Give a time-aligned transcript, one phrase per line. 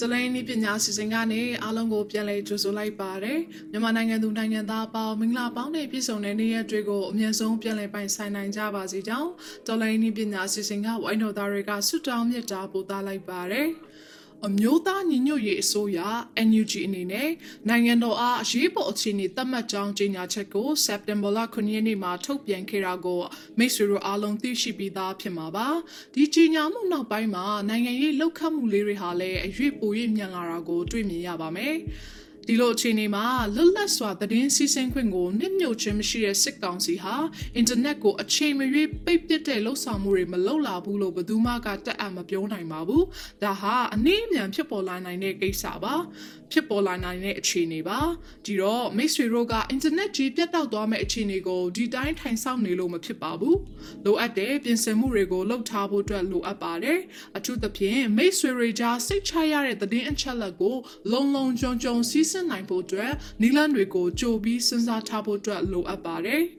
[0.00, 3.38] တလိုင်းနည်းပညာစီစဉ်ကနေအားလုံးကိုပြန်လည်ကြိုဆိုလိုက်ပါတယ်
[3.70, 9.30] မြန်မာနိုင်ငံသူနိုင်ငံသားအပေါင်းမင်္ဂလာပေါင်းနဲ့ပြည့်စုံတဲ့နေ့ရက်တွေကိုအမြဲဆုံးပြန်လည်ပိုင်ဆိုင်နိုင်ကြပါစေကြောင်း
[9.66, 13.68] တလိုင်းနည်းပညာစီစဉ်ကဝိုင်းတော်သားတွေကဆုတောင်းမြတ်တာပို့သလိုက်ပါတယ်
[14.46, 15.98] အမျိုးသားညီညွတ်ရေးအစိုးရ
[16.48, 17.30] NUG အနေနဲ့
[17.68, 23.20] နိုင်ငံတော်အားအရေးပေါ်အခြေအနေသတ်မှတ်ကြောင်းကြေညာချက်ကိုစက်တင်ဘာလ9ရက်နေ့မှာထုတ်ပြန်ခဲ့တာကို
[23.58, 25.68] မိတ်ဆွေတို့အားလုံးသိရှိပြီးသားဖြစ်မှာပါ
[26.14, 31.74] ဒီကြေညာမှုနောက်ပိုင်းမှာနိုင်ငံရေးလှုပ်ခတ်မှုလေးတွေဟာလည်းအရွေ့ပို၍မြန်လာတာကိုတွေ့မြင်ရပါမယ်
[32.50, 37.16] ဒီလိုအခြေအနေမှာလွတ်လပ်စွာသတင်းစီးဆင်းခွင့်ကိုနှိမ့်ညွတ်ခြင်းမရှိတဲ့စစ်ကောင်စီဟာ
[37.56, 43.04] အင်တာနက်ကိုအချိန်မရွေးပိတ်ပစ်တဲ့လှုပ်ဆောင်မှုတွေမလုပ်လာဘူးလို့ဘယ်သူမှကတက်အပ်မပြောနိုင်ပါဘူး။
[43.42, 45.94] ဒါဟာအနည်းအမြန်ဖြစ်ပေါ်လာနိုင်တဲ့ကိစ္စပါ။
[46.52, 47.98] ဖြစ်ပေါ်လာနိုင်တဲ့အခြေအနေပါ။
[48.44, 53.56] ဒီတော့မိတ်ဆွေတို့ကအင်တာနက်ကြီးပြတ်တောက်သွားမယ့်အခြေအနေကိုဒီတိုင်းထိုင်ဆောင်နေလို့မဖြစ်ပါဘူး။
[54.04, 56.98] လိုအပ်တဲ့ပြင်ဆင်မှုတွေကိုလုပ်ထားဖို့အတွက်လိုအပ်ပါတယ်။
[57.36, 60.76] အထူးသဖြင့်မိတ်ဆွေတွေကြားစိတ်ချရတဲ့သတင်းအချက်အလက်ကို
[61.12, 66.44] လုံလုံခြုံခြုံစီးဆင်းနိုင်ဖို့အတွက်နီလန်းတွေကိုကြိုပြီးစဉ်းစားထားဖို့အတွက်လိုအပ်ပါတယ်။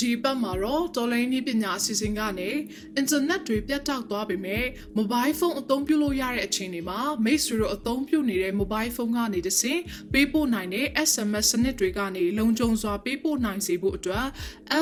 [0.00, 2.50] ဒီပတ်မှာတော့တော်လိုင်းနည်းပညာအစီအစဉ်ကနေ
[2.96, 4.64] အင်တာနက်တွေပြတ်တောက်သွားပေမဲ့
[4.96, 9.80] မိုဘိုင်းဖုန်းအသုံးပြုလို့ရတဲ့အချိန်တွေမှာမိတ်ဆွေတို့အသုံးပြုနေတဲ့မိုဘိုင်းဖုန်းကနေတဆင့်
[10.12, 14.26] ပေးပို့နိုင်တဲ့ SMS စနစ်တွေကနေလုံခြုံစွာပေးပို့နိုင်စေဖို့အတွက်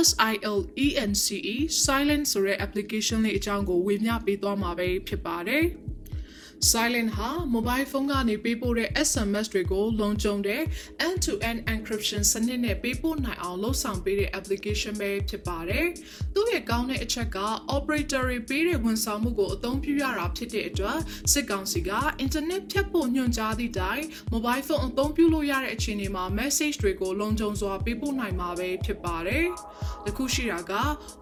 [0.07, 1.55] SILENCE
[1.85, 5.67] Silent ဆိုတဲ့ application လေးအကြောင်းကိုဝေမျှပေးသွားမှာပဲဖြစ်ပါတယ်။
[6.71, 10.63] Silent ဟာ mobile phone ကနေပေးပို့တဲ့ SMS တွေကိုလုံခြုံတဲ့
[11.07, 15.87] end-to-end encryption စနစ်နဲ့ပေးပို့နိုင်အောင်လုပ်ဆောင်ပေးတဲ့ application ပဲဖြစ်ပါတယ်။
[16.35, 17.39] သူ့ရဲ့ကောင်းတဲ့အချက်က
[17.77, 20.99] operator တွေပေးတဲ့ဝန်ဆောင်မှုကိုအသုံးပြုရတာဖြစ်တဲ့အတွက်
[21.33, 21.91] စစ်ကောင်စီက
[22.25, 24.03] internet ဖြတ်ဖို့ညွှန်ကြားသည့်တိုင်
[24.33, 29.47] mobile phone အသုံးပြုလို့ရတဲ့အခြေအနေမှာ message တွေကိုလုံခြုံစွာပေးပို့နိုင်မှာပဲဖြစ်ပါတယ်။
[30.07, 30.73] တခုရှိတာက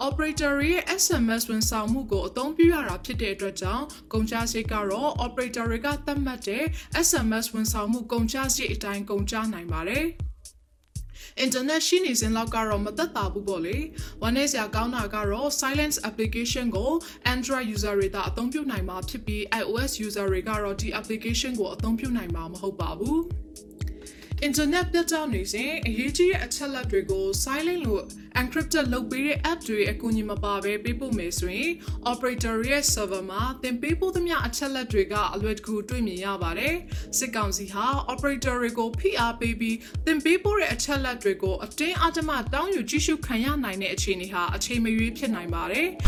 [0.06, 6.64] operator ရဲ့ SMS ဝန်ဆောင်မှုကိုအသုံးပြုရတာဖြစ်တဲ့အတွက်ကြောင့်ကုန်ကျစရိတ်ကတော့ operator တွေကသတ်မှတ်တဲ့
[7.06, 10.06] SMS ဝန်ဆောင်မှုကုန်ကျစရိတ်အတိုင်းကုန်ကျနိုင်ပါတယ်။
[11.44, 13.76] internet ရှိနေစဉ်လောက်ကတော့မသက်သာဘူးပေါ့လေ။
[14.22, 16.90] ဝမ်းနည်းစရာကောင်းတာကတော့ silence application ကို
[17.34, 23.18] Android user တွေသာအသုံးပြုနိုင်မှာဖြစ်ပြီး iOS user တွေကတော့ဒီ application ကိုအသုံးပြုနိုင်မှာမဟုတ်ပါဘူး။
[24.48, 28.02] internet ပြတ်တောက်နေစဉ်အရေးကြီးတဲ့အချက်လက်တွေကို silent လို့
[28.40, 31.70] encrypted လုပ်ပေးတဲ့ app တွေအကူအညီမပါဘဲပေးပို့မယ်ဆိုရင်
[32.12, 36.74] operator ရဲ့ server မှာသင်ပေးပို့သမျှအချက်လက်တွေကအလွယ်တကူတွေ့မြင်ရပါတယ်။
[37.18, 39.76] စစ်ကောင်စီဟာ operator တွေကိုဖိအားပေးပြီး
[40.06, 45.86] သင်ပေးပို့တဲ့အချက်လက်တွေကိုအတင်းအဓမ္မတောင်းယူကြည့်ရှုခံရနိုင်တဲ့အခြေအနေဟာအချိန်မရွေးဖြစ်နိုင်ပါတယ်။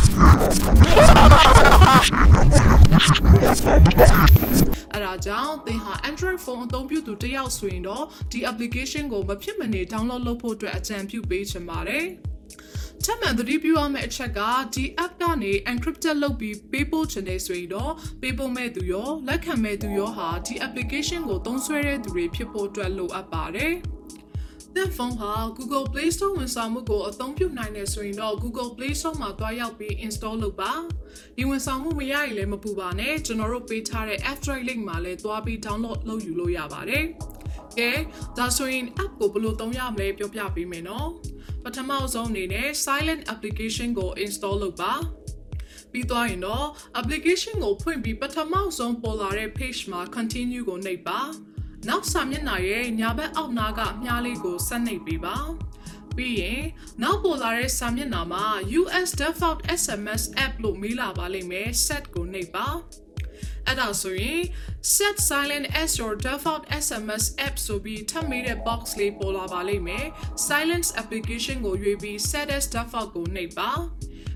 [4.95, 12.05] အဲဒါကြောင့်သင်ဟာ Android phone အသုံးပြုသူတစ်ယောက်ဆိုရင်တော့ဒီ application ကိုမဖြစ်မနေ download လုပ်ဖို့အတွက်အကြံပြုပေးချင်ပါတယ်။
[13.05, 14.41] ချက်မှန်သတိပြုရမယ့်အချက်က
[14.75, 23.75] ဒီ app ကနေ encrypted လုပ်ပြီးပေးပို့ချင်တယ်ဆိုရင်တော့ပေးပို့မဲ့သူရောလက်ခံမဲ့သူရောဟာဒီ application ကိုသုံးစွဲတဲ့သူတွေဖြစ်ဖို့အတွက်လိုအပ်ပါတယ်။
[24.77, 30.73] သင်ဖုန်းဟာ Google Play Store ဝန်ဆောင်မှုကိုအသုံးပြုနိုင်တယ်ဆိုရင်တော့ Google Play Store မှာတွားရောက်ပြီး install လုပ်ပါ
[31.37, 37.05] ဒီဝန်ဆောင်မှုမရရင်လည်းမပူပါနဲ့ကျွန်တော်တို့ပေးထားတဲ့ Android link မှာလည်းတွားပြီး download လုပ်ယူလို့ရပါတယ်
[37.79, 37.91] ကဲ
[38.39, 41.09] ဒါဆိုရင် app ကိုဘယ်လိုသုံးရမလဲပြောပြပေးမယ်နော်
[41.65, 44.95] ပထမဆုံးအနေနဲ့ silent application ကို install လုပ်ပါ
[45.93, 46.67] ပြီးသွားရင်တော့
[47.01, 51.21] application ကိုဖွင့်ပြီးပထမဆုံးပေါ်လာတဲ့ page မှာ continue ကိုနှိပ်ပါ
[51.89, 55.37] နောက်စာမျက်နှာရဲ့ညာဘက်အောက်နားကမြားလေးကိုဆက်နှိပ်ပေးပါ
[56.17, 56.63] ပြီးရင်
[57.03, 58.45] နောက်ပေါ်လာတဲ့စာမျက်နှာမှာ
[58.81, 62.67] US default SMS app လို့မေးလာပါလိမ့်မယ် set ကိုနှိပ်ပါ
[63.67, 64.41] အဲ့ဒါဆိုရင်
[64.95, 70.07] set silent as your default SMS app ဆိုပြီးထပ်မေးတဲ့ box လေးပေါ်လာပါလိမ့်မယ်
[70.49, 73.71] silence application ကိုရွေးပြီး set as default ကိုနှိပ်ပါ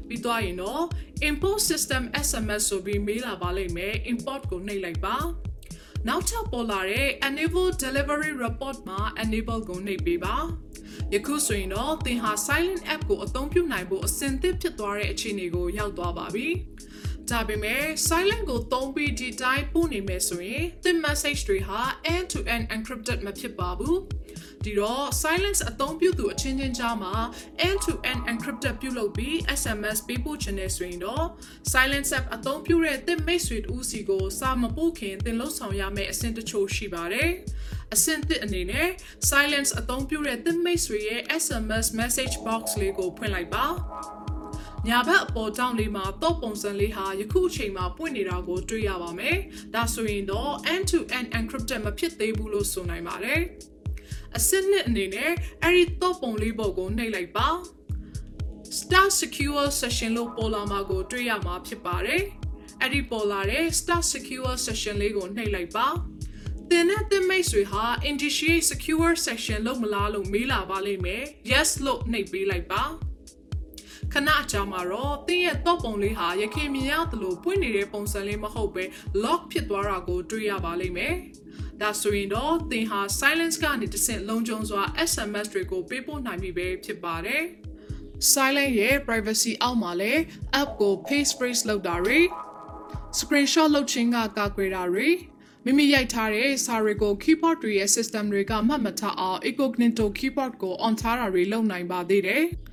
[0.09, 0.83] ပြီးတော့ရင်တော့
[1.29, 5.17] import system SMS ဆိုပြီးမေးလာပါလိမ့်မယ် import ကိုနှိပ်လိုက်ပါ
[6.09, 10.37] နောက်ထပ်ပေါ်လာတဲ့ enable delivery report မှာ enable ကိုနှိပ်ပေးပါ
[11.15, 16.47] ယခုဆိုရင်တော့သင်ဟာ silent app ကိုအသုံးပြုနိုင်ဖို့အဆင်သင့်ဖြစ်သွားတဲ့အခြေအနေကိုရောက်သွားပါပြီ
[17.31, 21.81] ဒါပေမဲ့ silent ကိုသုံးပြီးဒီတိုင်းပို့နေမယ်ဆိုရင်သင် message တွေဟာ
[22.15, 23.99] end to end encrypted မဖြစ်ပါဘူး
[24.65, 27.15] ဒီတော့ silence အသုံးပြုသူအချင်းချင်းကြားမှာ
[27.69, 31.25] end to end encrypted ပြုလုပ်ပြီး SMS ပေးပို့ခြင်းနဲ့ဆိုရင်တော့
[31.73, 37.31] silence app အသုံးပြုတဲ့သင်မိတ်ဆွေတူစီကိုစာမပို့ခင်သင်လှုပ်ဆောင်ရမယ့်အဆင့်တချို့ရှိပါတယ်
[37.95, 38.89] အဆင့်သစ်အနေနဲ့
[39.31, 43.65] silence အသုံးပြုတဲ့သင်မိတ်ဆွေရဲ့ SMS message box လေးကိုဖွင့်လိုက်ပါ
[44.89, 49.37] ညာဘက်အပေါ်တောင်းလေးမှာတော့ပုံစံလေးဟာယခုအချိန်မှာပွင့်နေတာကိုတွေ့ရပါမယ်။
[49.75, 53.41] ဒါဆိုရင်တော့ end to end encrypted မဖြစ်သေးဘူးလို့ဆိုနိုင်ပါတယ်။
[54.37, 57.49] အစစ်နှစ်အနေနဲ့အဲ့ဒီတော့ပုံလေးပုံကိုနှိပ်လိုက်ပါ
[58.79, 62.23] Start Secure Session လို့ပေါ်လာမှာကိုတွေ့ရမှာဖြစ်ပါတယ်
[62.81, 65.87] အဲ့ဒီပေါ်လာတဲ့ start secure session လေးကိုနှိပ်လိုက်ပါ
[66.71, 72.85] သင်နဲ့သင်မိတ်ဆွေဟာ initiate secure section လို့မလားလို့မေးလာပါလိမ့်မယ် yes လို့နှိပ်ပေးလိုက်ပါ
[74.13, 78.85] ခဏအကြာမှာတော့သင်ရဲ့တော့ပုံလေးဟာရခင်မြင်ရသလိုပွင့်နေတဲ့ပုံစံလေးမဟုတ်ပဲ
[79.25, 81.15] lock ဖြစ်သွားတာကိုတွေ့ရပါလိမ့်မယ်
[81.81, 87.43] ဒါဆိုရင်တော့သင်ဟာ silence ကနေတစ်ဆင့်လုံခြုံစွာ SMS တွေကိုပေးပို့နိုင်ပြီပဲဖြစ်ပါတယ်
[88.33, 90.13] silent ရဲ့ privacy အောက်မှာလဲ
[90.61, 92.21] app ကို face freeze လုပ်တာတွေ
[93.19, 95.09] screenshot လုပ်ခြင်းကကာကွယ်တာတွေ
[95.65, 102.45] မိမိရိုက်ထားတဲ့စာတွေကို keyboard တွေရဲ့ system တွေကမှတ်မထားအောင် incognito keyboard ကို on ထားတာတွေလုပ်နိုင်ပါသေးတယ်။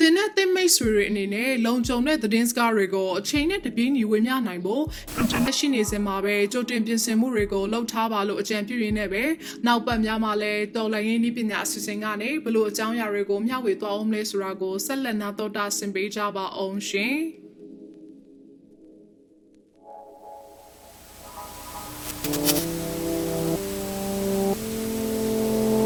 [0.00, 4.84] သင်နဲ့သင်မိတ်ဆွေတွေအနေနဲ့လုံခြုံတဲ့သတင်းစကားတွေကိုအချိန်နဲ့တပြေးညီဝေမျှနိုင်ဖို့
[5.20, 9.24] internet ရှိနေစင်မှာပဲကြိုတင်ပြင်ဆင်မှုတွေကိုလုပ်ထားပါလို့အကြံပြုရင်းနဲ့ပဲ
[9.66, 17.16] နောက်ပတ်များမှာလည်းတော်လိုင်းရင်းနည်းပညာအစီအစဉ်ကနေဘလို့အကြောင်းအရာတွေကိုမျှဝေသွားအောင်လဲဆိုတာကိုဆက်လက်နာတော်တာဆင်ပေးကြပါအောင်ရှင်။